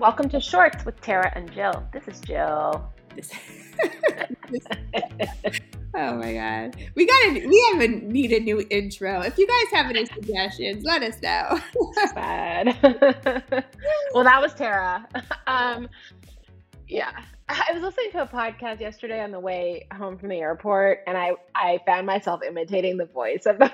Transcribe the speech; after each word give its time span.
Welcome 0.00 0.28
to 0.30 0.40
Shorts 0.40 0.84
with 0.84 1.00
Tara 1.00 1.30
and 1.36 1.50
Jill. 1.52 1.86
This 1.92 2.08
is 2.08 2.20
Jill. 2.20 2.92
This- 3.14 3.30
oh 5.94 6.16
my 6.16 6.34
god, 6.34 6.76
we 6.96 7.06
got 7.06 7.22
to 7.22 7.46
we 7.46 7.70
have 7.72 7.80
a 7.80 7.86
need 7.86 8.32
a 8.32 8.40
new 8.40 8.66
intro. 8.70 9.20
If 9.20 9.38
you 9.38 9.46
guys 9.46 9.72
have 9.72 9.90
any 9.90 10.04
suggestions, 10.06 10.82
let 10.82 11.04
us 11.04 11.22
know. 11.22 11.60
Bad. 12.16 12.76
well, 14.14 14.24
that 14.24 14.42
was 14.42 14.52
Tara. 14.54 15.06
Um, 15.46 15.88
yeah, 16.88 17.12
I 17.48 17.70
was 17.72 17.82
listening 17.82 18.10
to 18.12 18.22
a 18.22 18.26
podcast 18.26 18.80
yesterday 18.80 19.22
on 19.22 19.30
the 19.30 19.38
way 19.38 19.86
home 19.96 20.18
from 20.18 20.30
the 20.30 20.40
airport, 20.40 21.04
and 21.06 21.16
I 21.16 21.34
I 21.54 21.78
found 21.86 22.04
myself 22.04 22.40
imitating 22.42 22.96
the 22.96 23.06
voice 23.06 23.46
of 23.46 23.58
the 23.60 23.70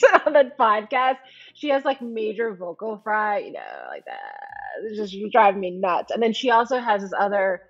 person 0.00 0.20
on 0.26 0.32
the 0.32 0.50
podcast. 0.58 1.18
She 1.54 1.68
has 1.68 1.84
like 1.84 2.02
major 2.02 2.52
vocal 2.54 3.00
fry, 3.04 3.38
you 3.38 3.52
know, 3.52 3.84
like 3.88 4.04
that. 4.06 4.49
It's 4.84 4.96
just 4.98 5.16
driving 5.32 5.60
me 5.60 5.72
nuts. 5.72 6.12
And 6.12 6.22
then 6.22 6.32
she 6.34 6.50
also 6.50 6.78
has 6.80 7.02
this 7.02 7.12
other 7.18 7.62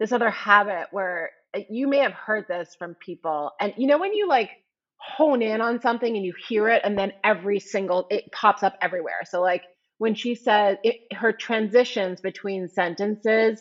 this 0.00 0.12
other 0.12 0.30
habit 0.30 0.88
where 0.92 1.30
uh, 1.56 1.60
you 1.70 1.88
may 1.88 1.98
have 1.98 2.12
heard 2.12 2.46
this 2.48 2.76
from 2.78 2.94
people, 2.96 3.52
and 3.60 3.74
you 3.78 3.86
know 3.88 3.98
when 3.98 4.14
you 4.14 4.28
like 4.28 4.50
hone 4.98 5.42
in 5.42 5.60
on 5.62 5.80
something 5.80 6.16
and 6.16 6.24
you 6.26 6.34
hear 6.48 6.68
it, 6.68 6.82
and 6.84 6.98
then 6.98 7.12
every 7.24 7.60
single 7.60 8.06
it 8.10 8.32
pops 8.32 8.62
up 8.64 8.76
everywhere. 8.82 9.20
So 9.26 9.42
like 9.42 9.62
when 9.98 10.14
she 10.14 10.34
says 10.36 10.78
it, 10.84 10.96
her 11.14 11.32
transitions 11.32 12.20
between 12.22 12.68
sentences 12.68 13.60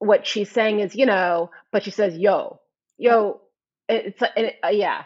what 0.00 0.26
she's 0.26 0.50
saying 0.50 0.80
is, 0.80 0.96
you 0.96 1.06
know, 1.06 1.50
but 1.72 1.84
she 1.84 1.92
says, 1.92 2.16
yo, 2.18 2.60
yo, 2.98 3.42
it's, 3.88 4.20
it, 4.36 4.56
uh, 4.64 4.68
yeah. 4.70 5.04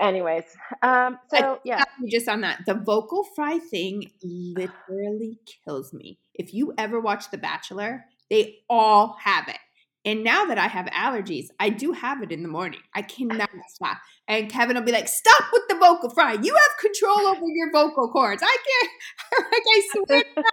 Anyways, 0.00 0.44
um, 0.82 1.18
so 1.34 1.58
yeah, 1.64 1.82
just 2.08 2.28
on 2.28 2.42
that, 2.42 2.60
the 2.66 2.74
vocal 2.74 3.24
fry 3.34 3.58
thing 3.58 4.04
literally 4.22 5.38
kills 5.64 5.92
me. 5.92 6.18
If 6.34 6.54
you 6.54 6.72
ever 6.78 7.00
watch 7.00 7.30
The 7.30 7.38
Bachelor, 7.38 8.04
they 8.30 8.58
all 8.68 9.16
have 9.22 9.48
it. 9.48 9.58
And 10.04 10.22
now 10.24 10.44
that 10.46 10.56
I 10.56 10.68
have 10.68 10.86
allergies, 10.86 11.48
I 11.58 11.68
do 11.70 11.92
have 11.92 12.22
it 12.22 12.32
in 12.32 12.42
the 12.42 12.48
morning. 12.48 12.80
I 12.94 13.02
cannot 13.02 13.50
stop. 13.68 13.98
And 14.26 14.48
Kevin 14.50 14.76
will 14.76 14.84
be 14.84 14.92
like, 14.92 15.08
"Stop 15.08 15.44
with 15.52 15.62
the 15.68 15.74
vocal 15.76 16.10
fry. 16.10 16.34
You 16.34 16.54
have 16.54 16.78
control 16.80 17.26
over 17.26 17.42
your 17.46 17.72
vocal 17.72 18.10
cords. 18.10 18.42
I 18.42 18.56
can't. 18.68 19.46
like 19.52 19.62
I 19.66 19.82
swear, 19.92 20.44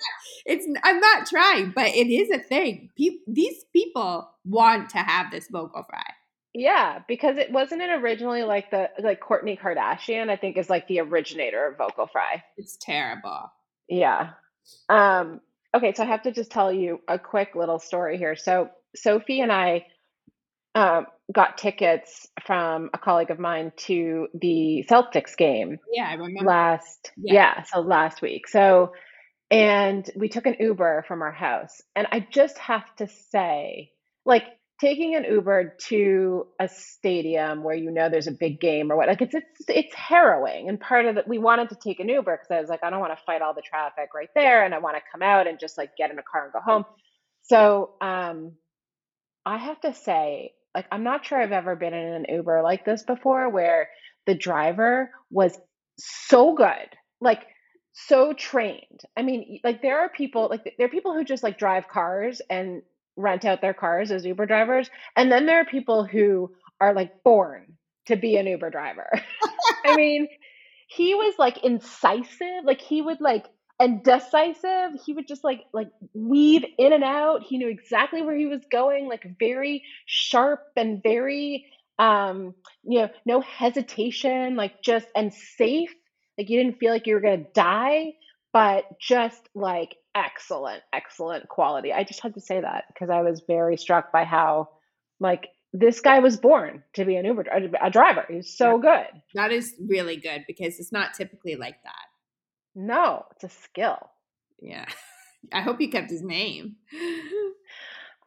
it's. 0.46 0.68
I'm 0.84 1.00
not 1.00 1.28
trying, 1.28 1.72
but 1.76 1.88
it 1.88 2.08
is 2.08 2.30
a 2.32 2.40
thing. 2.40 2.90
Pe- 2.98 3.20
these 3.28 3.64
people 3.72 4.30
want 4.44 4.90
to 4.90 4.98
have 4.98 5.32
this 5.32 5.48
vocal 5.50 5.84
fry. 5.84 6.04
Yeah, 6.58 7.00
because 7.06 7.38
it 7.38 7.52
wasn't 7.52 7.82
it 7.82 7.90
originally 7.90 8.44
like 8.44 8.72
the 8.72 8.90
like 9.04 9.22
Kourtney 9.22 9.60
Kardashian. 9.60 10.30
I 10.30 10.38
think 10.38 10.58
is 10.58 10.70
like 10.70 10.88
the 10.88 11.02
originator 11.02 11.68
of 11.68 11.78
vocal 11.78 12.08
fry. 12.08 12.44
It's 12.58 12.78
terrible. 12.80 13.52
Yeah. 13.90 14.32
Um. 14.88 15.42
Okay, 15.76 15.94
so 15.94 16.04
I 16.04 16.06
have 16.06 16.24
to 16.24 16.32
just 16.32 16.52
tell 16.52 16.72
you 16.72 17.02
a 17.10 17.20
quick 17.20 17.56
little 17.56 17.80
story 17.80 18.18
here. 18.18 18.38
So 18.38 18.70
Sophie 18.96 19.42
and 19.42 19.52
I 19.52 19.86
um, 20.76 21.08
got 21.34 21.58
tickets 21.58 22.28
from 22.46 22.90
a 22.94 22.98
colleague 22.98 23.32
of 23.32 23.40
mine 23.40 23.72
to 23.78 24.28
the 24.34 24.86
Celtics 24.90 25.36
game. 25.36 25.80
Yeah, 25.92 26.08
I 26.10 26.14
remember. 26.14 26.50
Last, 26.50 27.12
yeah. 27.18 27.34
yeah, 27.34 27.64
so 27.64 27.80
last 27.80 28.22
week. 28.22 28.48
So, 28.48 28.92
and 29.50 30.10
we 30.16 30.28
took 30.30 30.46
an 30.46 30.58
Uber 30.60 31.06
from 31.08 31.22
our 31.22 31.32
house. 31.32 31.82
And 31.96 32.08
I 32.12 32.26
just 32.30 32.58
have 32.58 32.84
to 32.98 33.08
say, 33.08 33.92
like, 34.26 34.44
taking 34.80 35.16
an 35.16 35.24
Uber 35.24 35.76
to 35.88 36.48
a 36.60 36.68
stadium 36.68 37.64
where 37.64 37.76
you 37.76 37.92
know 37.92 38.10
there's 38.10 38.28
a 38.28 38.32
big 38.32 38.60
game 38.60 38.92
or 38.92 38.98
what, 38.98 39.08
like, 39.08 39.22
it's 39.22 39.34
it's 39.36 39.62
it's 39.68 39.96
harrowing. 39.96 40.70
And 40.70 40.80
part 40.80 41.06
of 41.06 41.18
it, 41.18 41.28
we 41.28 41.38
wanted 41.38 41.70
to 41.70 41.76
take 41.76 42.00
an 42.00 42.10
Uber 42.10 42.38
because 42.38 42.52
I 42.52 42.60
was 42.60 42.70
like, 42.70 42.84
I 42.84 42.90
don't 42.90 43.00
want 43.00 43.18
to 43.18 43.24
fight 43.26 43.42
all 43.42 43.54
the 43.54 43.62
traffic 43.62 44.10
right 44.14 44.30
there, 44.36 44.66
and 44.66 44.74
I 44.74 44.80
want 44.80 44.98
to 44.98 45.02
come 45.12 45.22
out 45.22 45.48
and 45.48 45.60
just 45.60 45.78
like 45.78 45.96
get 45.98 46.12
in 46.12 46.20
a 46.20 46.24
car 46.24 46.44
and 46.46 46.54
go 46.54 46.60
home. 46.60 46.86
So, 47.44 47.92
um, 48.02 48.54
I 49.46 49.58
have 49.58 49.80
to 49.82 49.94
say, 49.94 50.54
like, 50.74 50.88
I'm 50.92 51.04
not 51.04 51.26
sure 51.26 51.40
I've 51.42 51.52
ever 51.52 51.76
been 51.76 51.94
in 51.94 52.14
an 52.14 52.26
Uber 52.30 52.62
like 52.64 52.86
this 52.86 53.04
before 53.04 53.50
where 53.50 53.90
the 54.26 54.36
driver 54.36 55.12
was 55.30 55.58
so 55.98 56.54
good, 56.56 56.90
like, 57.22 57.44
so 57.94 58.34
trained. 58.34 59.02
I 59.16 59.22
mean, 59.22 59.60
like, 59.64 59.82
there 59.82 60.00
are 60.02 60.10
people, 60.10 60.48
like, 60.50 60.76
there 60.78 60.88
are 60.88 60.90
people 60.90 61.14
who 61.14 61.24
just 61.24 61.44
like 61.44 61.58
drive 61.58 61.88
cars 61.88 62.42
and 62.50 62.82
rent 63.16 63.46
out 63.46 63.62
their 63.62 63.74
cars 63.74 64.12
as 64.12 64.26
Uber 64.26 64.46
drivers. 64.46 64.90
And 65.16 65.32
then 65.32 65.46
there 65.46 65.62
are 65.62 65.66
people 65.66 66.06
who 66.06 66.52
are 66.82 66.94
like 66.94 67.24
born 67.24 67.78
to 68.08 68.16
be 68.16 68.36
an 68.38 68.48
Uber 68.48 68.70
driver. 68.70 69.10
I 69.86 69.96
mean, 69.96 70.28
he 70.88 71.16
was 71.16 71.36
like 71.40 71.64
incisive, 71.64 72.64
like, 72.64 72.82
he 72.82 73.02
would 73.02 73.22
like, 73.22 73.46
and 73.80 74.04
decisive 74.04 74.92
he 75.06 75.14
would 75.14 75.28
just 75.28 75.44
like 75.44 75.66
like 75.74 75.90
weave 76.14 76.64
in 76.78 76.94
and 76.94 77.04
out 77.04 77.44
he 77.44 77.58
knew 77.58 77.68
exactly 77.68 78.22
where 78.22 78.36
he 78.36 78.46
was 78.46 78.62
going 78.72 79.08
like 79.08 79.26
very 79.38 79.84
sharp 80.06 80.62
and 80.78 81.04
very 81.04 81.66
um 82.00 82.54
you 82.84 83.00
know 83.00 83.10
no 83.26 83.42
hesitation 83.42 84.56
like 84.56 84.82
just 84.82 85.08
and 85.16 85.34
safe 85.34 85.94
like 86.38 86.50
you 86.50 86.62
didn't 86.62 86.80
feel 86.80 86.92
like 86.92 87.06
you 87.06 87.16
were 87.16 87.22
going 87.22 87.44
to 87.44 87.52
die 87.54 88.14
but 88.54 88.86
just 89.00 89.50
like 89.54 89.96
excellent 90.16 90.82
excellent 90.94 91.48
quality 91.50 91.92
i 91.92 92.04
just 92.04 92.22
had 92.22 92.34
to 92.34 92.42
say 92.42 92.62
that 92.62 92.86
because 92.88 93.10
i 93.10 93.22
was 93.22 93.42
very 93.48 93.78
struck 93.78 94.12
by 94.12 94.24
how 94.24 94.70
like 95.20 95.50
this 95.74 96.00
guy 96.00 96.20
was 96.20 96.38
born 96.38 96.82
to 96.94 97.04
be 97.04 97.18
an 97.18 97.26
uber 97.26 97.46
a 97.82 97.90
driver 97.92 98.26
he's 98.30 98.56
so 98.58 98.78
good 98.78 99.08
that 99.34 99.52
is 99.52 99.76
really 99.88 100.16
good 100.16 100.46
because 100.48 100.80
it's 100.80 100.92
not 100.92 101.14
typically 101.14 101.56
like 101.56 101.76
that 101.84 102.06
no, 102.76 103.26
it's 103.32 103.46
a 103.46 103.50
skill. 103.50 103.98
Yeah. 104.62 104.86
I 105.54 105.62
hope 105.62 105.80
you 105.80 105.90
kept 105.90 106.12
his 106.12 106.22
name. 106.22 106.76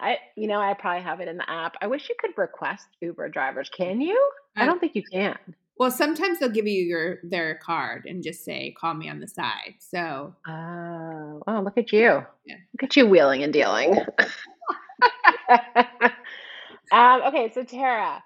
I, 0.01 0.19
you 0.37 0.47
know, 0.47 0.61
I 0.61 0.75
probably 0.75 1.03
have 1.03 1.21
it 1.21 1.29
in 1.29 1.37
the 1.37 1.51
app. 1.51 1.77
I 1.83 1.89
wish 1.89 2.09
you 2.09 2.15
could 2.19 2.31
request 2.37 2.87
Uber 3.01 3.29
drivers. 3.29 3.69
Can 3.69 4.01
you? 4.01 4.31
I 4.57 4.65
don't 4.65 4.81
think 4.81 4.95
you 4.95 5.03
can. 5.03 5.37
Well, 5.79 5.91
sometimes 5.91 6.41
they'll 6.41 6.49
give 6.49 6.67
you 6.67 6.83
your 6.83 7.19
their 7.23 7.57
card 7.57 8.07
and 8.07 8.23
just 8.23 8.45
say, 8.45 8.75
"Call 8.79 8.95
me 8.95 9.09
on 9.09 9.21
the 9.21 9.29
side." 9.29 9.77
So, 9.79 10.35
oh, 10.47 11.43
oh, 11.47 11.61
look 11.61 11.79
at 11.79 11.93
you! 11.93 12.25
Yeah. 12.45 12.57
Look 12.75 12.83
at 12.83 12.97
you 12.97 13.07
wheeling 13.07 13.43
and 13.43 13.53
dealing. 13.53 13.97
um, 16.93 17.23
okay, 17.23 17.51
so 17.55 17.63
Tara, 17.63 18.23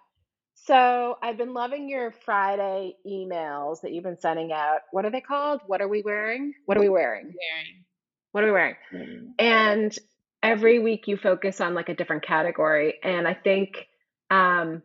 so 0.54 1.18
I've 1.22 1.36
been 1.36 1.54
loving 1.54 1.88
your 1.88 2.12
Friday 2.12 2.94
emails 3.06 3.80
that 3.82 3.92
you've 3.92 4.04
been 4.04 4.20
sending 4.20 4.52
out. 4.52 4.80
What 4.92 5.04
are 5.04 5.10
they 5.10 5.20
called? 5.20 5.60
What 5.66 5.82
are 5.82 5.88
we 5.88 6.02
wearing? 6.02 6.54
What 6.66 6.76
are 6.76 6.80
we 6.80 6.88
wearing? 6.88 7.24
Wearing. 7.24 7.84
What 8.30 8.44
are 8.44 8.46
we 8.46 8.52
wearing? 8.52 8.76
Mm-hmm. 8.94 9.26
And 9.38 9.98
every 10.42 10.78
week 10.78 11.08
you 11.08 11.16
focus 11.16 11.60
on 11.60 11.74
like 11.74 11.88
a 11.88 11.94
different 11.94 12.24
category. 12.24 12.94
And 13.02 13.26
I 13.26 13.34
think 13.34 13.86
um 14.30 14.82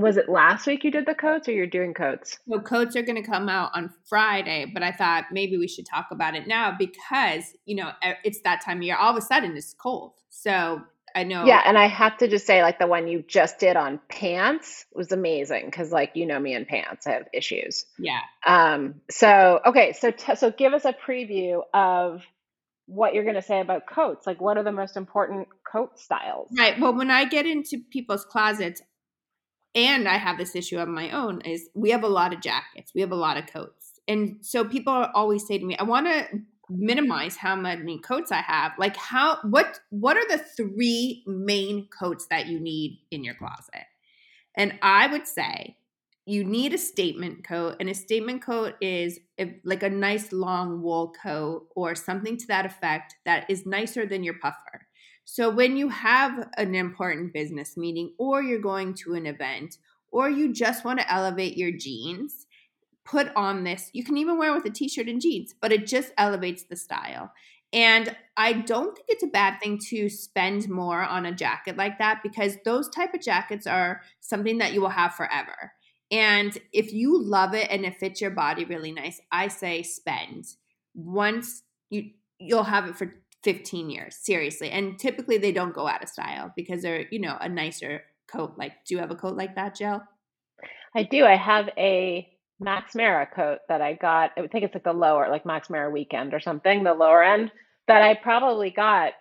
was 0.00 0.16
it 0.16 0.28
last 0.28 0.66
week 0.66 0.84
you 0.84 0.90
did 0.90 1.06
the 1.06 1.14
coats 1.14 1.48
or 1.48 1.52
you're 1.52 1.66
doing 1.66 1.94
coats? 1.94 2.38
So 2.48 2.60
coats 2.60 2.96
are 2.96 3.02
going 3.02 3.22
to 3.22 3.28
come 3.28 3.48
out 3.48 3.70
on 3.74 3.92
Friday, 4.08 4.70
but 4.72 4.82
I 4.82 4.92
thought 4.92 5.26
maybe 5.32 5.56
we 5.56 5.68
should 5.68 5.86
talk 5.86 6.08
about 6.10 6.34
it 6.34 6.46
now 6.46 6.74
because, 6.76 7.44
you 7.66 7.76
know, 7.76 7.90
it's 8.24 8.40
that 8.42 8.64
time 8.64 8.78
of 8.78 8.82
year. 8.82 8.96
All 8.96 9.10
of 9.10 9.16
a 9.16 9.20
sudden 9.20 9.56
it's 9.56 9.74
cold. 9.74 10.12
So 10.30 10.82
I 11.14 11.24
know. 11.24 11.44
Yeah, 11.44 11.62
and 11.64 11.76
I 11.76 11.86
have 11.86 12.18
to 12.18 12.28
just 12.28 12.46
say, 12.46 12.62
like 12.62 12.78
the 12.78 12.86
one 12.86 13.08
you 13.08 13.24
just 13.26 13.58
did 13.58 13.76
on 13.76 14.00
pants 14.08 14.86
was 14.94 15.12
amazing 15.12 15.66
because, 15.66 15.90
like, 15.90 16.12
you 16.14 16.26
know 16.26 16.38
me 16.38 16.54
in 16.54 16.64
pants, 16.64 17.06
I 17.06 17.12
have 17.12 17.28
issues. 17.32 17.84
Yeah. 17.98 18.20
Um. 18.46 19.00
So 19.10 19.60
okay, 19.66 19.92
so 19.92 20.10
t- 20.10 20.36
so 20.36 20.50
give 20.50 20.72
us 20.72 20.84
a 20.84 20.92
preview 20.92 21.62
of 21.74 22.22
what 22.86 23.14
you're 23.14 23.24
going 23.24 23.36
to 23.36 23.42
say 23.42 23.60
about 23.60 23.86
coats. 23.86 24.26
Like, 24.26 24.40
what 24.40 24.56
are 24.56 24.64
the 24.64 24.72
most 24.72 24.96
important 24.96 25.48
coat 25.64 25.98
styles? 25.98 26.48
Right. 26.56 26.78
Well, 26.78 26.94
when 26.94 27.10
I 27.10 27.24
get 27.24 27.46
into 27.46 27.78
people's 27.90 28.24
closets, 28.24 28.82
and 29.74 30.08
I 30.08 30.16
have 30.16 30.38
this 30.38 30.56
issue 30.56 30.78
of 30.78 30.88
my 30.88 31.10
own, 31.10 31.40
is 31.42 31.68
we 31.74 31.90
have 31.90 32.02
a 32.02 32.08
lot 32.08 32.32
of 32.32 32.40
jackets, 32.40 32.92
we 32.94 33.00
have 33.00 33.12
a 33.12 33.16
lot 33.16 33.36
of 33.36 33.46
coats, 33.46 34.00
and 34.08 34.38
so 34.40 34.64
people 34.64 34.92
always 35.14 35.46
say 35.46 35.58
to 35.58 35.64
me, 35.64 35.76
"I 35.76 35.84
want 35.84 36.06
to 36.06 36.40
minimize 36.70 37.36
how 37.36 37.56
many 37.56 37.98
coats 37.98 38.30
I 38.30 38.42
have. 38.42 38.72
Like 38.78 38.96
how 38.96 39.38
what 39.42 39.80
what 39.90 40.16
are 40.16 40.28
the 40.28 40.38
three 40.38 41.24
main 41.26 41.88
coats 41.88 42.26
that 42.30 42.46
you 42.46 42.60
need 42.60 43.00
in 43.10 43.24
your 43.24 43.34
closet? 43.34 43.86
And 44.56 44.78
I 44.82 45.06
would 45.08 45.26
say 45.26 45.76
you 46.26 46.44
need 46.44 46.72
a 46.72 46.78
statement 46.78 47.44
coat 47.44 47.76
and 47.80 47.88
a 47.88 47.94
statement 47.94 48.42
coat 48.42 48.74
is 48.80 49.18
like 49.64 49.82
a 49.82 49.90
nice 49.90 50.32
long 50.32 50.82
wool 50.82 51.12
coat 51.20 51.66
or 51.74 51.94
something 51.94 52.36
to 52.36 52.46
that 52.46 52.66
effect 52.66 53.16
that 53.24 53.50
is 53.50 53.66
nicer 53.66 54.06
than 54.06 54.22
your 54.22 54.34
puffer. 54.34 54.86
So 55.32 55.48
when 55.48 55.76
you 55.76 55.90
have 55.90 56.48
an 56.56 56.74
important 56.74 57.32
business 57.32 57.76
meeting 57.76 58.14
or 58.18 58.42
you're 58.42 58.58
going 58.58 58.94
to 58.94 59.14
an 59.14 59.26
event 59.26 59.78
or 60.10 60.28
you 60.28 60.52
just 60.52 60.84
want 60.84 60.98
to 60.98 61.08
elevate 61.12 61.56
your 61.56 61.70
jeans, 61.70 62.48
put 63.04 63.28
on 63.36 63.62
this. 63.62 63.90
You 63.92 64.02
can 64.02 64.16
even 64.16 64.38
wear 64.38 64.52
with 64.52 64.64
a 64.64 64.70
t-shirt 64.70 65.06
and 65.06 65.20
jeans, 65.20 65.54
but 65.60 65.70
it 65.70 65.86
just 65.86 66.10
elevates 66.18 66.64
the 66.64 66.74
style. 66.74 67.30
And 67.72 68.16
I 68.36 68.54
don't 68.54 68.92
think 68.96 69.06
it's 69.08 69.22
a 69.22 69.28
bad 69.28 69.60
thing 69.60 69.78
to 69.90 70.08
spend 70.08 70.68
more 70.68 71.04
on 71.04 71.24
a 71.24 71.32
jacket 71.32 71.76
like 71.76 71.98
that 71.98 72.24
because 72.24 72.56
those 72.64 72.88
type 72.88 73.14
of 73.14 73.22
jackets 73.22 73.68
are 73.68 74.00
something 74.18 74.58
that 74.58 74.72
you 74.72 74.80
will 74.80 74.88
have 74.88 75.14
forever. 75.14 75.74
And 76.10 76.58
if 76.72 76.92
you 76.92 77.22
love 77.22 77.54
it 77.54 77.70
and 77.70 77.84
it 77.84 78.00
fits 78.00 78.20
your 78.20 78.32
body 78.32 78.64
really 78.64 78.90
nice, 78.90 79.20
I 79.30 79.46
say 79.46 79.84
spend. 79.84 80.46
Once 80.92 81.62
you 81.88 82.10
you'll 82.40 82.64
have 82.64 82.86
it 82.86 82.96
for 82.96 83.14
15 83.42 83.90
years, 83.90 84.16
seriously. 84.16 84.70
And 84.70 84.98
typically 84.98 85.38
they 85.38 85.52
don't 85.52 85.74
go 85.74 85.86
out 85.86 86.02
of 86.02 86.08
style 86.08 86.52
because 86.56 86.82
they're, 86.82 87.06
you 87.10 87.20
know, 87.20 87.36
a 87.40 87.48
nicer 87.48 88.02
coat. 88.30 88.54
Like, 88.56 88.72
do 88.86 88.94
you 88.94 89.00
have 89.00 89.10
a 89.10 89.16
coat 89.16 89.36
like 89.36 89.54
that, 89.54 89.76
Jill? 89.76 90.02
I 90.94 91.04
do. 91.04 91.24
I 91.24 91.36
have 91.36 91.68
a 91.78 92.28
Max 92.58 92.94
Mara 92.94 93.26
coat 93.26 93.58
that 93.68 93.80
I 93.80 93.94
got. 93.94 94.32
I 94.36 94.46
think 94.46 94.64
it's 94.64 94.74
like 94.74 94.84
the 94.84 94.92
lower, 94.92 95.28
like 95.30 95.46
Max 95.46 95.70
Mara 95.70 95.90
weekend 95.90 96.34
or 96.34 96.40
something, 96.40 96.84
the 96.84 96.92
lower 96.92 97.22
end 97.22 97.50
that 97.88 98.02
I 98.02 98.14
probably 98.14 98.70
got 98.70 99.12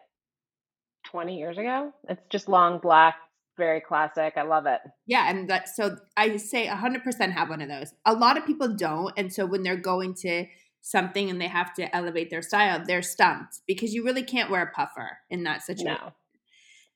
20 1.12 1.38
years 1.38 1.58
ago. 1.58 1.92
It's 2.10 2.22
just 2.30 2.50
long 2.50 2.80
black, 2.80 3.16
very 3.58 3.82
classic. 3.82 4.34
I 4.36 4.42
love 4.44 4.66
it. 4.66 4.82
Yeah, 5.08 5.30
and 5.30 5.50
that 5.50 5.70
so 5.70 5.98
I 6.18 6.38
say 6.38 6.68
100% 6.68 7.32
have 7.32 7.50
one 7.50 7.62
of 7.62 7.70
those. 7.70 7.94
A 8.06 8.14
lot 8.14 8.38
of 8.38 8.46
people 8.46 8.76
don't, 8.76 9.14
and 9.18 9.32
so 9.32 9.46
when 9.46 9.64
they're 9.64 9.78
going 9.78 10.14
to 10.22 10.46
something 10.82 11.30
and 11.30 11.40
they 11.40 11.48
have 11.48 11.74
to 11.76 11.96
elevate 11.96 12.30
their 12.30 12.42
style, 12.42 12.84
they're 12.86 13.02
stumped 13.02 13.60
because 13.68 13.94
you 13.94 14.04
really 14.04 14.24
can't 14.24 14.50
wear 14.50 14.64
a 14.64 14.72
puffer 14.72 15.20
in 15.30 15.44
that 15.44 15.62
situation. 15.62 15.98
No. 16.02 16.14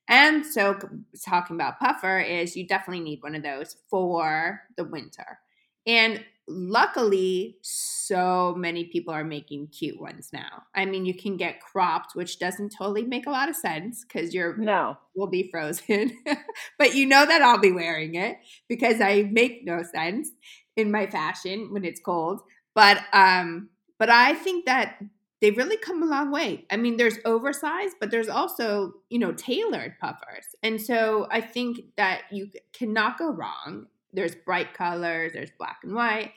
And 0.06 0.44
so, 0.44 0.78
talking 1.24 1.56
about 1.56 1.80
puffer 1.80 2.18
is 2.18 2.56
you 2.56 2.66
definitely 2.66 3.02
need 3.02 3.22
one 3.22 3.34
of 3.34 3.42
those 3.42 3.76
for 3.88 4.60
the 4.76 4.84
winter. 4.84 5.38
And 5.86 6.22
luckily, 6.46 7.56
so 7.62 8.54
many 8.56 8.84
people 8.84 9.14
are 9.14 9.24
making 9.24 9.68
cute 9.68 10.00
ones 10.00 10.30
now. 10.32 10.64
I 10.74 10.84
mean, 10.84 11.06
you 11.06 11.14
can 11.14 11.36
get 11.36 11.60
cropped, 11.60 12.14
which 12.14 12.38
doesn't 12.38 12.74
totally 12.76 13.04
make 13.04 13.26
a 13.26 13.30
lot 13.30 13.48
of 13.48 13.56
sense 13.56 14.04
because 14.04 14.34
your 14.34 14.56
no 14.56 14.98
will 15.14 15.28
be 15.28 15.48
frozen. 15.50 16.12
but 16.78 16.94
you 16.94 17.06
know 17.06 17.24
that 17.24 17.42
I'll 17.42 17.58
be 17.58 17.72
wearing 17.72 18.14
it 18.14 18.36
because 18.68 19.00
I 19.00 19.28
make 19.30 19.64
no 19.64 19.82
sense 19.82 20.30
in 20.76 20.90
my 20.90 21.06
fashion 21.06 21.72
when 21.72 21.84
it's 21.84 22.00
cold. 22.00 22.40
But 22.74 23.02
um, 23.12 23.70
but 23.98 24.10
I 24.10 24.34
think 24.34 24.66
that 24.66 24.98
they've 25.40 25.56
really 25.56 25.76
come 25.76 26.02
a 26.02 26.06
long 26.06 26.30
way. 26.30 26.66
I 26.70 26.76
mean, 26.76 26.96
there's 26.96 27.18
oversized, 27.24 27.96
but 28.00 28.10
there's 28.10 28.28
also, 28.28 28.94
you 29.10 29.18
know, 29.18 29.32
tailored 29.32 29.98
puffers. 30.00 30.46
And 30.62 30.80
so 30.80 31.26
I 31.30 31.40
think 31.40 31.80
that 31.96 32.22
you 32.30 32.48
cannot 32.72 33.18
go 33.18 33.30
wrong. 33.30 33.86
There's 34.12 34.34
bright 34.34 34.74
colors, 34.74 35.32
there's 35.34 35.50
black 35.58 35.80
and 35.82 35.94
white. 35.94 36.32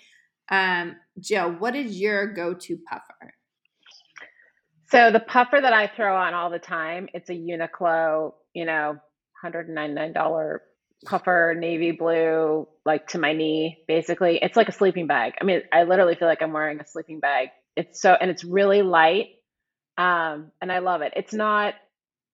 Um, 0.49 0.95
Jill, 1.19 1.51
what 1.51 1.75
is 1.75 1.99
your 1.99 2.33
go-to 2.33 2.77
puffer? 2.89 3.33
So 4.89 5.11
the 5.11 5.19
puffer 5.19 5.59
that 5.61 5.73
I 5.73 5.87
throw 5.87 6.15
on 6.15 6.33
all 6.33 6.49
the 6.49 6.59
time, 6.59 7.09
it's 7.13 7.29
a 7.29 7.33
Uniqlo, 7.33 8.33
you 8.53 8.65
know, 8.65 8.97
$199 9.43 10.59
puffer, 11.05 11.55
navy 11.57 11.91
blue, 11.91 12.67
like 12.85 13.07
to 13.07 13.19
my 13.19 13.33
knee, 13.33 13.77
basically. 13.87 14.39
It's 14.41 14.57
like 14.57 14.69
a 14.69 14.73
sleeping 14.73 15.07
bag. 15.07 15.33
I 15.41 15.43
mean, 15.43 15.61
I 15.71 15.83
literally 15.83 16.15
feel 16.15 16.27
like 16.27 16.41
I'm 16.41 16.53
wearing 16.53 16.79
a 16.79 16.87
sleeping 16.87 17.19
bag. 17.19 17.49
It's 17.75 18.01
so, 18.01 18.13
and 18.13 18.29
it's 18.31 18.43
really 18.43 18.81
light. 18.81 19.27
Um, 19.97 20.51
and 20.61 20.71
I 20.71 20.79
love 20.79 21.01
it. 21.01 21.13
It's 21.15 21.33
not, 21.33 21.75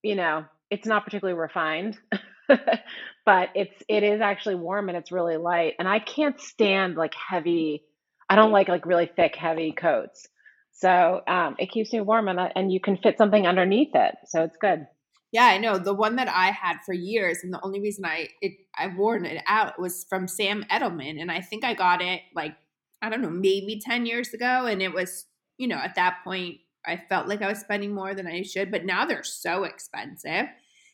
you 0.03 0.15
know, 0.15 0.45
it's 0.69 0.87
not 0.87 1.05
particularly 1.05 1.39
refined, 1.39 1.97
but 2.47 3.49
it's, 3.55 3.75
it 3.89 4.03
is 4.03 4.21
actually 4.21 4.55
warm 4.55 4.89
and 4.89 4.97
it's 4.97 5.11
really 5.11 5.37
light. 5.37 5.73
And 5.79 5.87
I 5.87 5.99
can't 5.99 6.39
stand 6.39 6.95
like 6.95 7.13
heavy, 7.15 7.83
I 8.29 8.35
don't 8.35 8.51
like 8.51 8.69
like 8.69 8.85
really 8.85 9.09
thick, 9.15 9.35
heavy 9.35 9.73
coats. 9.73 10.27
So 10.73 11.21
um, 11.27 11.55
it 11.59 11.71
keeps 11.71 11.93
me 11.93 12.01
warm 12.01 12.27
and, 12.27 12.39
and 12.55 12.71
you 12.71 12.79
can 12.81 12.97
fit 12.97 13.17
something 13.17 13.47
underneath 13.47 13.91
it. 13.95 14.15
So 14.27 14.43
it's 14.43 14.57
good. 14.57 14.87
Yeah, 15.33 15.45
I 15.45 15.57
know. 15.57 15.79
The 15.79 15.95
one 15.95 16.15
that 16.17 16.29
I 16.29 16.51
had 16.51 16.77
for 16.85 16.93
years, 16.93 17.39
and 17.43 17.51
the 17.51 17.59
only 17.63 17.81
reason 17.81 18.05
I 18.05 18.29
it 18.39 18.53
I 18.77 18.87
worn 18.87 19.25
it 19.25 19.43
out 19.47 19.79
was 19.81 20.05
from 20.07 20.27
Sam 20.27 20.63
Edelman, 20.71 21.19
and 21.19 21.31
I 21.31 21.41
think 21.41 21.65
I 21.65 21.73
got 21.73 22.03
it 22.03 22.21
like 22.35 22.55
I 23.01 23.09
don't 23.09 23.21
know, 23.21 23.31
maybe 23.31 23.81
ten 23.83 24.05
years 24.05 24.31
ago, 24.33 24.67
and 24.67 24.81
it 24.81 24.93
was 24.93 25.25
you 25.57 25.67
know 25.67 25.77
at 25.77 25.95
that 25.95 26.19
point 26.23 26.57
I 26.85 27.01
felt 27.09 27.27
like 27.27 27.41
I 27.41 27.47
was 27.47 27.59
spending 27.59 27.95
more 27.95 28.13
than 28.13 28.27
I 28.27 28.43
should, 28.43 28.69
but 28.69 28.85
now 28.85 29.05
they're 29.05 29.23
so 29.23 29.63
expensive. 29.63 30.45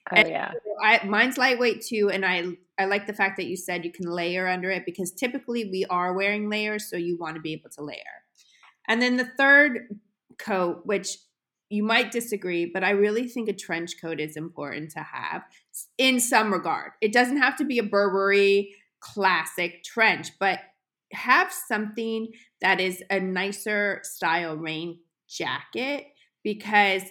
Oh 0.09 0.15
and 0.15 0.29
yeah, 0.29 0.53
I, 0.81 1.05
mine's 1.05 1.37
lightweight 1.37 1.81
too, 1.81 2.09
and 2.09 2.25
I 2.25 2.45
I 2.79 2.85
like 2.85 3.07
the 3.07 3.13
fact 3.13 3.35
that 3.37 3.47
you 3.47 3.57
said 3.57 3.83
you 3.83 3.91
can 3.91 4.09
layer 4.09 4.47
under 4.47 4.71
it 4.71 4.85
because 4.85 5.11
typically 5.11 5.65
we 5.65 5.85
are 5.89 6.13
wearing 6.13 6.49
layers, 6.49 6.89
so 6.89 6.95
you 6.95 7.17
want 7.17 7.35
to 7.35 7.41
be 7.41 7.51
able 7.51 7.71
to 7.71 7.83
layer. 7.83 7.97
And 8.87 9.01
then 9.01 9.17
the 9.17 9.29
third 9.37 9.99
coat, 10.37 10.85
which 10.85 11.17
you 11.69 11.83
might 11.83 12.11
disagree, 12.11 12.65
but 12.65 12.83
I 12.83 12.91
really 12.91 13.27
think 13.27 13.47
a 13.47 13.53
trench 13.53 14.01
coat 14.01 14.19
is 14.19 14.35
important 14.35 14.91
to 14.91 14.99
have 14.99 15.43
in 15.97 16.19
some 16.19 16.51
regard. 16.51 16.91
It 16.99 17.13
doesn't 17.13 17.37
have 17.37 17.55
to 17.57 17.65
be 17.65 17.77
a 17.77 17.83
Burberry 17.83 18.75
classic 18.99 19.83
trench, 19.83 20.31
but 20.39 20.59
have 21.13 21.51
something 21.51 22.29
that 22.61 22.79
is 22.79 23.03
a 23.09 23.19
nicer 23.19 24.01
style 24.03 24.55
rain 24.55 24.99
jacket 25.27 26.07
because 26.43 27.03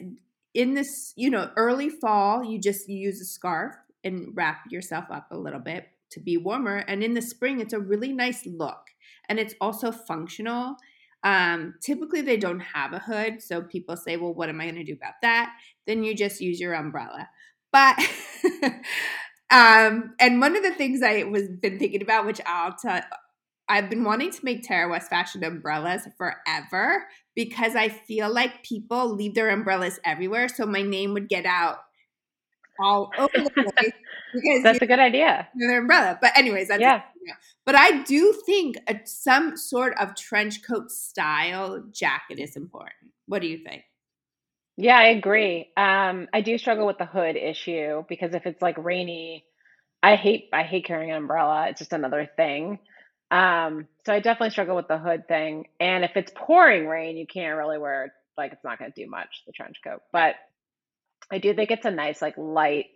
in 0.54 0.74
this, 0.74 1.12
you 1.16 1.30
know, 1.30 1.50
early 1.56 1.88
fall, 1.88 2.44
you 2.44 2.60
just 2.60 2.88
use 2.88 3.20
a 3.20 3.24
scarf 3.24 3.74
and 4.02 4.32
wrap 4.34 4.62
yourself 4.70 5.04
up 5.10 5.28
a 5.30 5.38
little 5.38 5.60
bit 5.60 5.88
to 6.10 6.20
be 6.20 6.36
warmer. 6.36 6.78
And 6.88 7.02
in 7.02 7.14
the 7.14 7.22
spring, 7.22 7.60
it's 7.60 7.72
a 7.72 7.80
really 7.80 8.12
nice 8.12 8.46
look 8.46 8.88
and 9.28 9.38
it's 9.38 9.54
also 9.60 9.92
functional 9.92 10.76
um, 11.24 11.74
typically, 11.82 12.20
they 12.20 12.36
don't 12.36 12.60
have 12.60 12.92
a 12.92 12.98
hood. 12.98 13.42
So 13.42 13.62
people 13.62 13.96
say, 13.96 14.16
well, 14.16 14.34
what 14.34 14.48
am 14.48 14.60
I 14.60 14.64
going 14.64 14.76
to 14.76 14.84
do 14.84 14.94
about 14.94 15.14
that? 15.22 15.52
Then 15.86 16.04
you 16.04 16.14
just 16.14 16.40
use 16.40 16.60
your 16.60 16.74
umbrella. 16.74 17.28
But, 17.72 17.98
um, 19.50 20.14
and 20.20 20.40
one 20.40 20.56
of 20.56 20.62
the 20.62 20.72
things 20.72 21.02
I 21.02 21.24
was 21.24 21.48
been 21.48 21.78
thinking 21.78 22.02
about, 22.02 22.26
which 22.26 22.40
I'll 22.46 22.74
tell, 22.74 23.00
I've 23.68 23.90
been 23.90 24.04
wanting 24.04 24.30
to 24.30 24.44
make 24.44 24.66
Tara 24.66 24.88
West 24.88 25.10
Fashion 25.10 25.44
umbrellas 25.44 26.08
forever 26.16 27.06
because 27.34 27.76
I 27.76 27.88
feel 27.88 28.32
like 28.32 28.62
people 28.62 29.14
leave 29.14 29.34
their 29.34 29.50
umbrellas 29.50 30.00
everywhere. 30.04 30.48
So 30.48 30.66
my 30.66 30.82
name 30.82 31.12
would 31.12 31.28
get 31.28 31.44
out 31.44 31.78
all 32.80 33.10
over 33.18 33.30
the 33.32 33.50
place 33.76 33.92
because 34.32 34.62
that's 34.62 34.80
a 34.80 34.86
good 34.86 34.98
idea. 34.98 35.48
Their 35.56 35.80
umbrella, 35.80 36.18
but 36.20 36.36
anyways, 36.36 36.68
that's 36.68 36.80
yeah. 36.80 37.02
But 37.68 37.76
I 37.76 38.02
do 38.04 38.32
think 38.46 38.76
a, 38.88 38.98
some 39.04 39.54
sort 39.58 39.92
of 40.00 40.16
trench 40.16 40.62
coat 40.66 40.90
style 40.90 41.84
jacket 41.92 42.38
is 42.38 42.56
important. 42.56 43.12
What 43.26 43.42
do 43.42 43.46
you 43.46 43.58
think? 43.58 43.82
Yeah, 44.78 44.96
I 44.96 45.08
agree. 45.08 45.68
Um, 45.76 46.28
I 46.32 46.40
do 46.40 46.56
struggle 46.56 46.86
with 46.86 46.96
the 46.96 47.04
hood 47.04 47.36
issue 47.36 48.04
because 48.08 48.32
if 48.32 48.46
it's 48.46 48.62
like 48.62 48.78
rainy, 48.78 49.44
I 50.02 50.16
hate 50.16 50.48
I 50.50 50.62
hate 50.62 50.86
carrying 50.86 51.10
an 51.10 51.18
umbrella. 51.18 51.66
It's 51.68 51.80
just 51.80 51.92
another 51.92 52.26
thing. 52.38 52.78
Um, 53.30 53.86
so 54.06 54.14
I 54.14 54.20
definitely 54.20 54.48
struggle 54.48 54.74
with 54.74 54.88
the 54.88 54.96
hood 54.96 55.28
thing. 55.28 55.66
And 55.78 56.06
if 56.06 56.12
it's 56.16 56.32
pouring 56.34 56.86
rain, 56.86 57.18
you 57.18 57.26
can't 57.26 57.58
really 57.58 57.76
wear 57.76 58.14
like 58.38 58.54
it's 58.54 58.64
not 58.64 58.78
going 58.78 58.90
to 58.90 59.04
do 59.04 59.10
much 59.10 59.42
the 59.46 59.52
trench 59.52 59.76
coat. 59.84 60.00
But 60.10 60.36
I 61.30 61.36
do 61.36 61.52
think 61.52 61.70
it's 61.70 61.84
a 61.84 61.90
nice 61.90 62.22
like 62.22 62.38
light 62.38 62.86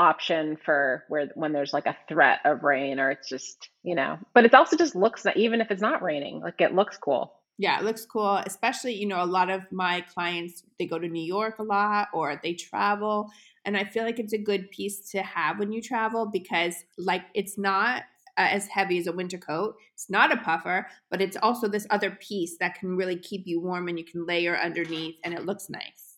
option 0.00 0.56
for 0.64 1.04
where 1.08 1.28
when 1.34 1.52
there's 1.52 1.74
like 1.74 1.84
a 1.84 1.96
threat 2.08 2.40
of 2.46 2.62
rain 2.62 2.98
or 2.98 3.10
it's 3.10 3.28
just 3.28 3.68
you 3.82 3.94
know 3.94 4.18
but 4.32 4.46
it 4.46 4.54
also 4.54 4.74
just 4.74 4.96
looks 4.96 5.26
even 5.36 5.60
if 5.60 5.70
it's 5.70 5.82
not 5.82 6.02
raining 6.02 6.40
like 6.40 6.58
it 6.58 6.74
looks 6.74 6.96
cool. 6.96 7.34
Yeah 7.58 7.78
it 7.78 7.84
looks 7.84 8.06
cool 8.06 8.36
especially 8.46 8.94
you 8.94 9.06
know 9.06 9.22
a 9.22 9.26
lot 9.26 9.50
of 9.50 9.70
my 9.70 10.00
clients 10.00 10.62
they 10.78 10.86
go 10.86 10.98
to 10.98 11.06
new 11.06 11.22
york 11.22 11.58
a 11.58 11.62
lot 11.62 12.08
or 12.14 12.40
they 12.42 12.54
travel 12.54 13.30
and 13.66 13.76
i 13.76 13.84
feel 13.84 14.04
like 14.04 14.18
it's 14.18 14.32
a 14.32 14.38
good 14.38 14.70
piece 14.70 15.10
to 15.10 15.22
have 15.22 15.58
when 15.58 15.70
you 15.70 15.82
travel 15.82 16.24
because 16.24 16.76
like 16.96 17.24
it's 17.34 17.58
not 17.58 18.04
uh, 18.38 18.48
as 18.50 18.66
heavy 18.68 18.96
as 18.98 19.06
a 19.06 19.12
winter 19.12 19.36
coat 19.36 19.74
it's 19.92 20.08
not 20.08 20.32
a 20.32 20.38
puffer 20.38 20.86
but 21.10 21.20
it's 21.20 21.36
also 21.42 21.68
this 21.68 21.86
other 21.90 22.12
piece 22.12 22.56
that 22.56 22.74
can 22.74 22.96
really 22.96 23.16
keep 23.16 23.46
you 23.46 23.60
warm 23.60 23.88
and 23.88 23.98
you 23.98 24.04
can 24.06 24.24
layer 24.24 24.56
underneath 24.56 25.16
and 25.24 25.34
it 25.34 25.44
looks 25.44 25.68
nice 25.68 26.09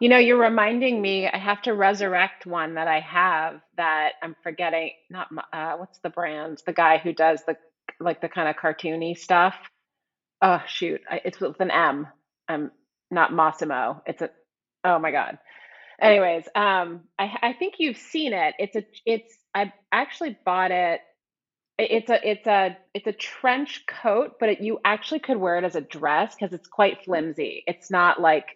you 0.00 0.08
know, 0.08 0.18
you're 0.18 0.40
reminding 0.40 1.00
me, 1.00 1.28
I 1.28 1.38
have 1.38 1.62
to 1.62 1.72
resurrect 1.72 2.46
one 2.46 2.74
that 2.74 2.88
I 2.88 3.00
have 3.00 3.60
that 3.76 4.12
I'm 4.22 4.34
forgetting. 4.42 4.90
Not, 5.08 5.28
uh, 5.52 5.76
what's 5.76 5.98
the 6.00 6.10
brand? 6.10 6.62
The 6.66 6.72
guy 6.72 6.98
who 6.98 7.12
does 7.12 7.42
the, 7.46 7.56
like 8.00 8.20
the 8.20 8.28
kind 8.28 8.48
of 8.48 8.56
cartoony 8.56 9.16
stuff. 9.16 9.54
Oh, 10.42 10.60
shoot. 10.66 11.00
I, 11.08 11.20
it's 11.24 11.40
with 11.40 11.60
an 11.60 11.70
M. 11.70 12.08
I'm 12.48 12.72
not 13.10 13.30
Mossimo. 13.30 14.02
It's 14.06 14.20
a, 14.20 14.30
oh 14.82 14.98
my 14.98 15.12
God. 15.12 15.38
Anyways, 16.00 16.48
um, 16.56 17.02
I, 17.18 17.38
I 17.40 17.52
think 17.52 17.74
you've 17.78 17.96
seen 17.96 18.32
it. 18.32 18.54
It's 18.58 18.74
a, 18.74 18.84
it's, 19.06 19.38
I 19.54 19.72
actually 19.92 20.36
bought 20.44 20.72
it. 20.72 21.00
It's 21.78 22.10
a, 22.10 22.28
it's 22.28 22.46
a, 22.46 22.76
it's 22.94 23.06
a 23.06 23.12
trench 23.12 23.84
coat, 23.86 24.34
but 24.40 24.48
it, 24.48 24.60
you 24.60 24.80
actually 24.84 25.20
could 25.20 25.36
wear 25.36 25.56
it 25.56 25.64
as 25.64 25.76
a 25.76 25.80
dress 25.80 26.34
because 26.34 26.52
it's 26.52 26.68
quite 26.68 27.04
flimsy. 27.04 27.62
It's 27.66 27.90
not 27.92 28.20
like, 28.20 28.46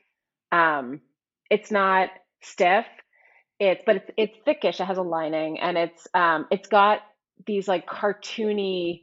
um, 0.51 1.01
it's 1.51 1.71
not 1.71 2.11
stiff. 2.43 2.87
It's 3.61 3.83
but 3.85 3.97
it's 3.97 4.11
it's 4.17 4.37
thickish. 4.47 4.81
It 4.81 4.85
has 4.85 4.99
a 4.99 5.03
lining 5.03 5.59
and 5.59 5.77
it's 5.77 6.07
um 6.15 6.47
it's 6.51 6.69
got 6.69 7.01
these 7.47 7.69
like 7.69 7.87
cartoony 7.87 9.03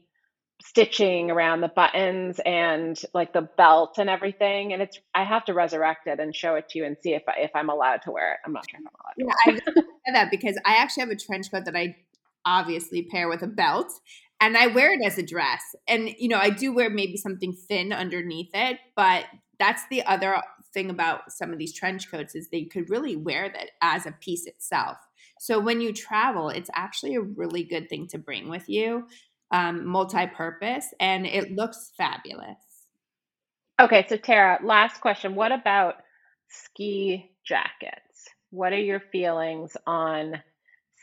stitching 0.63 1.29
around 1.29 1.61
the 1.61 1.67
buttons 1.67 2.39
and 2.45 2.99
like 3.13 3.33
the 3.33 3.41
belt 3.57 3.97
and 3.97 4.09
everything 4.09 4.71
and 4.71 4.81
it's 4.81 4.97
i 5.13 5.23
have 5.23 5.43
to 5.43 5.53
resurrect 5.53 6.07
it 6.07 6.19
and 6.19 6.35
show 6.35 6.55
it 6.55 6.67
to 6.69 6.79
you 6.79 6.85
and 6.85 6.95
see 7.03 7.13
if 7.13 7.23
I, 7.27 7.41
if 7.41 7.51
i'm 7.53 7.69
allowed 7.69 8.01
to 8.03 8.11
wear 8.11 8.33
it 8.33 8.39
i'm 8.45 8.53
not 8.53 8.65
sure 8.69 8.79
if 8.79 8.87
i'm 8.87 9.25
allowed 9.27 9.51
to 9.51 9.85
yeah, 10.05 10.07
i 10.07 10.13
that 10.13 10.31
because 10.31 10.57
i 10.65 10.77
actually 10.77 11.01
have 11.01 11.09
a 11.09 11.15
trench 11.15 11.51
coat 11.51 11.65
that 11.65 11.75
i 11.75 11.95
obviously 12.45 13.03
pair 13.03 13.27
with 13.27 13.41
a 13.41 13.47
belt 13.47 13.91
and 14.39 14.57
i 14.57 14.67
wear 14.67 14.93
it 14.93 15.05
as 15.05 15.17
a 15.17 15.23
dress 15.23 15.61
and 15.87 16.09
you 16.17 16.29
know 16.29 16.39
i 16.39 16.49
do 16.49 16.73
wear 16.73 16.89
maybe 16.89 17.17
something 17.17 17.53
thin 17.53 17.91
underneath 17.91 18.49
it 18.53 18.79
but 18.95 19.25
that's 19.59 19.83
the 19.89 20.03
other 20.05 20.41
thing 20.75 20.91
about 20.91 21.31
some 21.31 21.51
of 21.51 21.57
these 21.57 21.73
trench 21.73 22.11
coats 22.11 22.35
is 22.35 22.49
they 22.49 22.65
could 22.65 22.91
really 22.91 23.15
wear 23.15 23.49
that 23.49 23.71
as 23.81 24.05
a 24.05 24.11
piece 24.11 24.45
itself. 24.45 24.97
So 25.39 25.59
when 25.59 25.81
you 25.81 25.91
travel, 25.91 26.49
it's 26.49 26.69
actually 26.75 27.15
a 27.15 27.21
really 27.21 27.63
good 27.63 27.89
thing 27.89 28.07
to 28.09 28.19
bring 28.19 28.47
with 28.47 28.69
you, 28.69 29.07
um, 29.49 29.87
multi-purpose, 29.87 30.93
and 30.99 31.25
it 31.25 31.55
looks 31.55 31.91
fabulous. 31.97 32.59
Okay, 33.79 34.05
so 34.07 34.17
Tara, 34.17 34.59
last 34.63 35.01
question. 35.01 35.33
What 35.33 35.51
about 35.51 35.95
ski 36.49 37.31
jackets? 37.45 38.29
What 38.51 38.71
are 38.71 38.79
your 38.79 39.01
feelings 39.11 39.75
on 39.85 40.41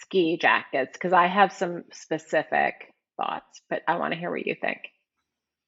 ski 0.00 0.38
jackets? 0.41 0.93
Because 0.95 1.12
I 1.12 1.26
have 1.26 1.52
some 1.52 1.85
specific 1.93 2.95
thoughts, 3.17 3.61
but 3.69 3.83
I 3.87 3.97
want 3.97 4.14
to 4.14 4.19
hear 4.19 4.31
what 4.31 4.47
you 4.47 4.57
think. 4.61 4.79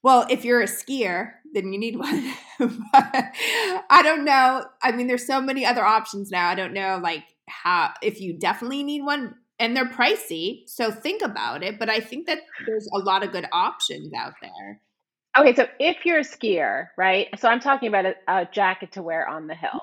Well, 0.05 0.27
if 0.29 0.45
you're 0.45 0.61
a 0.61 0.67
skier, 0.67 1.33
then 1.55 1.73
you 1.73 1.79
need 1.81 1.97
one. 1.97 2.35
I 2.93 4.03
don't 4.05 4.27
know. 4.27 4.67
I 4.83 4.93
mean, 4.93 5.07
there's 5.07 5.27
so 5.27 5.41
many 5.41 5.65
other 5.65 5.83
options 5.83 6.31
now. 6.31 6.47
I 6.47 6.55
don't 6.55 6.75
know, 6.75 7.01
like 7.03 7.25
how 7.49 7.95
if 8.03 8.21
you 8.21 8.39
definitely 8.39 8.83
need 8.83 9.01
one, 9.01 9.35
and 9.59 9.75
they're 9.75 9.89
pricey. 9.89 10.69
So 10.69 10.91
think 10.91 11.23
about 11.23 11.63
it. 11.63 11.79
But 11.79 11.89
I 11.89 12.01
think 12.01 12.27
that 12.27 12.41
there's 12.67 12.87
a 12.93 12.99
lot 12.99 13.25
of 13.25 13.33
good 13.33 13.47
options 13.51 14.13
out 14.13 14.35
there. 14.43 14.83
Okay, 15.39 15.55
so 15.55 15.69
if 15.81 16.05
you're 16.05 16.19
a 16.19 16.23
skier, 16.23 16.89
right? 16.99 17.29
So 17.39 17.49
I'm 17.49 17.61
talking 17.61 17.89
about 17.89 18.05
a, 18.05 18.15
a 18.29 18.49
jacket 18.53 18.93
to 18.93 19.03
wear 19.03 19.27
on 19.27 19.47
the 19.47 19.55
hill. 19.55 19.81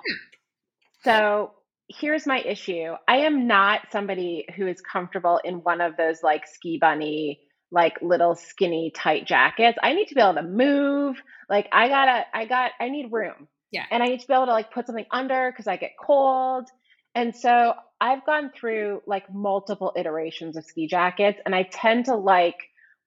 So 1.04 1.54
here's 1.90 2.28
my 2.28 2.42
issue. 2.42 2.94
I 3.08 3.18
am 3.18 3.48
not 3.48 3.88
somebody 3.92 4.46
who 4.56 4.68
is 4.68 4.82
comfortable 4.82 5.42
in 5.44 5.56
one 5.64 5.82
of 5.82 5.98
those 5.98 6.22
like 6.22 6.46
ski 6.46 6.78
bunny, 6.80 7.40
like 7.72 8.02
little 8.02 8.36
skinny 8.36 8.92
tight 8.96 9.26
jackets. 9.26 9.78
I 9.82 9.94
need 9.94 10.08
to 10.08 10.16
be 10.16 10.22
able 10.22 10.36
to 10.36 10.44
move. 10.44 11.18
Like 11.50 11.68
I 11.72 11.88
gotta, 11.88 12.26
I 12.34 12.46
got, 12.46 12.72
I 12.80 12.90
need 12.90 13.12
room. 13.12 13.48
Yeah. 13.72 13.86
And 13.90 14.04
I 14.04 14.08
need 14.08 14.20
to 14.20 14.28
be 14.28 14.34
able 14.34 14.48
to 14.48 14.52
like 14.52 14.72
put 14.72 14.86
something 14.86 15.06
under 15.12 15.52
because 15.52 15.68
I 15.68 15.78
get 15.78 15.92
cold. 16.00 16.68
And 17.16 17.36
so 17.36 17.74
I've 18.00 18.26
gone 18.26 18.52
through 18.56 19.02
like 19.06 19.32
multiple 19.34 19.94
iterations 19.96 20.58
of 20.58 20.66
ski 20.66 20.88
jackets 20.88 21.40
and 21.46 21.56
I 21.56 21.64
tend 21.64 22.06
to 22.06 22.16
like 22.16 22.58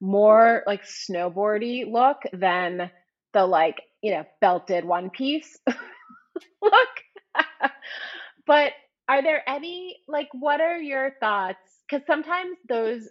more 0.01 0.63
like 0.67 0.83
snowboardy 0.85 1.91
look 1.91 2.19
than 2.33 2.91
the 3.33 3.47
like, 3.47 3.77
you 4.03 4.13
know, 4.13 4.25
belted 4.41 4.85
one 4.85 5.11
piece 5.11 5.59
look. 6.63 6.89
but 8.47 8.73
are 9.09 9.23
there 9.23 9.43
any 9.49 9.97
like 10.09 10.29
what 10.33 10.61
are 10.61 10.79
your 10.79 11.13
thoughts? 11.21 11.59
Cuz 11.91 12.03
sometimes 12.07 12.57
those 12.69 13.09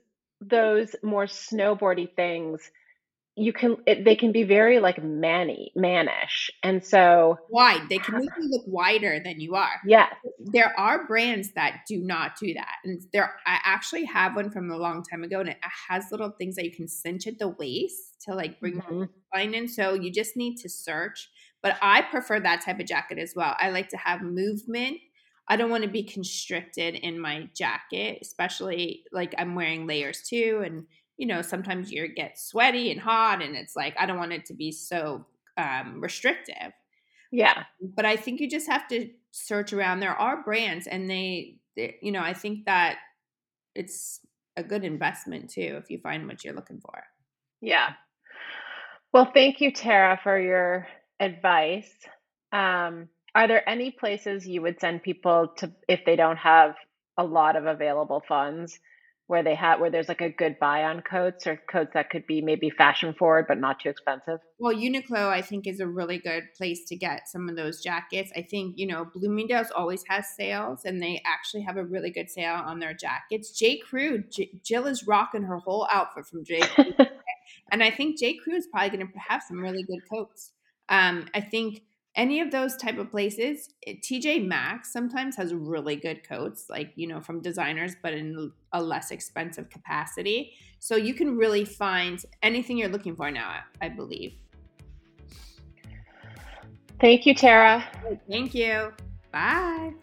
those 0.50 0.96
more 1.04 1.26
snowboardy 1.26 2.14
things 2.16 2.72
you 3.36 3.52
can 3.52 3.78
it, 3.88 4.06
they 4.06 4.16
can 4.16 4.32
be 4.32 4.44
very 4.44 4.80
like 4.80 5.04
manny 5.04 5.72
mannish. 5.76 6.52
And 6.62 6.86
so 6.86 7.40
wide. 7.50 7.90
They 7.90 7.98
can 7.98 8.20
make 8.20 8.30
you 8.40 8.48
look 8.50 8.64
wider 8.68 9.20
than 9.24 9.40
you 9.40 9.56
are. 9.56 9.82
Yeah 9.86 10.08
there 10.40 10.78
are 10.78 11.08
brands 11.08 11.52
that 11.54 11.82
do 11.88 12.00
not 12.00 12.38
do 12.40 12.54
that. 12.54 12.76
And 12.84 13.02
there 13.12 13.36
i 13.46 13.60
actually 13.64 14.06
have 14.06 14.36
one 14.36 14.52
from 14.52 14.70
a 14.70 14.78
long 14.78 15.04
time 15.04 15.24
ago 15.24 15.40
and 15.40 15.50
it 15.50 15.58
has 15.90 16.12
little 16.12 16.32
things 16.32 16.56
that 16.56 16.66
you 16.66 16.72
can 16.72 16.88
cinch 16.88 17.28
at 17.28 17.40
the 17.40 17.48
waist 17.48 18.22
to 18.26 18.36
like 18.36 18.60
bring 18.60 18.76
mm-hmm. 18.76 19.00
the 19.02 19.10
line 19.34 19.54
in. 19.54 19.68
So 19.68 19.94
you 19.94 20.12
just 20.12 20.38
need 20.38 20.58
to 20.58 20.70
search. 20.70 21.30
But 21.62 21.78
i 21.82 22.02
prefer 22.02 22.40
that 22.42 22.62
type 22.62 22.80
of 22.80 22.86
jacket 22.86 23.18
as 23.18 23.34
well. 23.36 23.56
I 23.58 23.70
like 23.70 23.90
to 23.90 23.98
have 23.98 24.22
movement 24.22 24.98
I 25.48 25.56
don't 25.58 25.70
want 25.70 25.84
to 25.84 25.90
be 25.90 26.04
constricted 26.04 26.96
in 26.96 27.20
my 27.20 27.50
jacket, 27.54 28.20
especially 28.22 29.04
like 29.12 29.36
I'm 29.38 29.56
wearing 29.56 29.88
layers 29.88 30.22
too. 30.22 30.62
And 30.66 30.86
you 31.18 31.28
know, 31.28 31.42
sometimes 31.42 31.92
you 31.92 32.08
get 32.08 32.40
sweaty 32.40 32.92
and 32.92 33.00
hot, 33.00 33.42
and 33.42 33.56
it's 33.56 33.76
like, 33.76 33.96
I 34.00 34.06
don't 34.06 34.18
want 34.18 34.34
it 34.34 34.46
to 34.48 34.54
be 34.54 34.72
so 34.72 35.26
um, 35.58 36.02
restrictive. 36.02 36.74
Yeah. 37.32 37.64
But 37.82 38.06
I 38.06 38.16
think 38.16 38.40
you 38.40 38.50
just 38.50 38.68
have 38.68 38.88
to 38.90 39.10
search 39.32 39.74
around. 39.74 40.00
There 40.00 40.16
are 40.16 40.44
brands, 40.44 40.88
and 40.88 41.10
they, 41.10 41.60
they, 41.76 41.98
you 42.02 42.12
know, 42.12 42.22
I 42.22 42.34
think 42.34 42.66
that 42.66 42.98
it's 43.76 44.22
a 44.58 44.64
good 44.64 44.84
investment 44.84 45.50
too 45.50 45.80
if 45.82 45.90
you 45.90 46.00
find 46.00 46.28
what 46.28 46.44
you're 46.44 46.54
looking 46.54 46.80
for. 46.80 47.04
Yeah. 47.62 47.94
Well, 49.14 49.32
thank 49.34 49.62
you, 49.62 49.72
Tara, 49.72 50.20
for 50.22 50.40
your 50.40 50.88
advice. 51.20 51.94
Um, 52.52 53.08
are 53.36 53.48
there 53.48 53.68
any 53.68 53.92
places 53.92 54.48
you 54.48 54.62
would 54.62 54.80
send 54.80 55.04
people 55.04 55.50
to 55.58 55.72
if 55.88 56.02
they 56.06 56.16
don't 56.16 56.38
have 56.38 56.76
a 57.18 57.24
lot 57.24 57.56
of 57.56 57.66
available 57.66 58.24
funds? 58.28 58.80
where 59.28 59.44
they 59.44 59.56
have 59.56 59.80
where 59.80 59.90
there's 59.90 60.10
like 60.10 60.22
a 60.22 60.30
good 60.30 60.60
buy 60.60 60.84
on 60.84 61.02
coats 61.02 61.48
or 61.48 61.60
coats 61.72 61.92
that 61.94 62.10
could 62.10 62.28
be 62.28 62.42
maybe 62.42 62.70
fashion 62.70 63.14
forward 63.14 63.46
but 63.48 63.58
not 63.58 63.80
too 63.80 63.90
expensive? 63.90 64.40
Well, 64.60 64.76
Uniqlo 64.76 65.28
I 65.30 65.42
think 65.42 65.66
is 65.66 65.80
a 65.80 65.88
really 65.88 66.18
good 66.18 66.44
place 66.58 66.86
to 66.90 66.96
get 66.96 67.28
some 67.28 67.48
of 67.50 67.56
those 67.56 67.82
jackets. 67.82 68.32
I 68.36 68.42
think, 68.42 68.78
you 68.78 68.86
know, 68.86 69.06
Bloomingdale's 69.06 69.72
always 69.72 70.04
has 70.10 70.26
sales 70.36 70.84
and 70.86 71.02
they 71.02 71.22
actually 71.26 71.62
have 71.62 71.78
a 71.78 71.84
really 71.84 72.12
good 72.12 72.30
sale 72.30 72.62
on 72.66 72.80
their 72.80 72.94
jackets. 72.94 73.58
J. 73.58 73.78
Crew, 73.78 74.24
J- 74.30 74.52
Jill 74.62 74.88
is 74.88 75.08
rocking 75.08 75.44
her 75.44 75.58
whole 75.58 75.88
outfit 75.90 76.26
from 76.26 76.44
J. 76.44 76.60
Crew. 76.62 76.94
and 77.72 77.82
I 77.82 77.92
think 77.92 78.20
J. 78.20 78.36
Crew 78.36 78.56
is 78.56 78.68
probably 78.68 78.98
going 78.98 79.08
to 79.08 79.20
have 79.20 79.42
some 79.42 79.60
really 79.60 79.84
good 79.84 80.02
coats. 80.12 80.52
Um, 80.90 81.28
I 81.34 81.40
think 81.40 81.82
any 82.16 82.40
of 82.40 82.52
those 82.52 82.76
type 82.78 82.98
of 82.98 83.10
places 83.10 83.70
tj 83.88 84.46
maxx 84.46 84.94
sometimes 84.94 85.36
has 85.36 85.54
really 85.54 85.96
good 85.96 86.28
coats 86.28 86.66
like 86.70 86.92
you 86.96 87.08
know 87.08 87.20
from 87.20 87.42
designers 87.42 87.96
but 88.02 88.14
in 88.14 88.52
a 88.72 88.82
less 88.82 89.12
expensive 89.12 89.70
capacity. 89.70 90.54
So 90.80 90.96
you 90.96 91.14
can 91.14 91.38
really 91.38 91.64
find 91.64 92.24
anything 92.42 92.78
you're 92.78 92.90
looking 92.90 93.16
for 93.16 93.32
now 93.32 93.60
i 93.82 93.90
believe. 93.90 94.34
Thank 97.00 97.26
you 97.26 97.34
tara. 97.34 97.86
Thank 98.30 98.54
you. 98.54 98.94
Bye. 99.32 99.94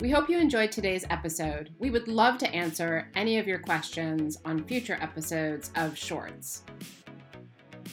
We 0.00 0.08
hope 0.10 0.30
you 0.30 0.38
enjoyed 0.38 0.72
today's 0.72 1.04
episode. 1.10 1.74
We 1.78 1.90
would 1.90 2.08
love 2.08 2.38
to 2.38 2.48
answer 2.54 3.10
any 3.14 3.38
of 3.38 3.46
your 3.46 3.58
questions 3.58 4.38
on 4.46 4.64
future 4.64 4.96
episodes 5.02 5.70
of 5.76 5.96
Shorts. 5.96 6.62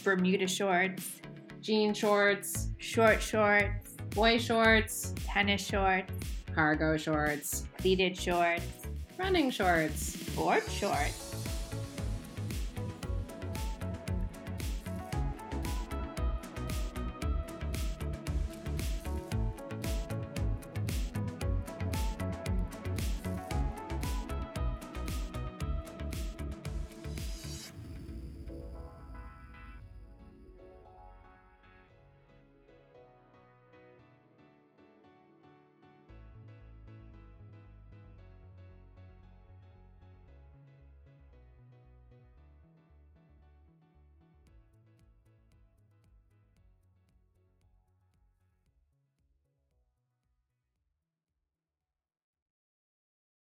Bermuda 0.06 0.48
shorts, 0.48 1.20
jean 1.62 1.94
shorts, 1.94 2.70
short 2.78 3.22
shorts, 3.22 3.94
boy 4.12 4.38
shorts, 4.38 5.14
tennis 5.26 5.66
shorts, 5.66 6.14
cargo 6.54 6.98
shorts, 6.98 7.66
pleated 7.78 8.18
shorts, 8.18 8.66
running 9.18 9.50
shorts, 9.50 10.18
board 10.36 10.64
shorts 10.70 11.27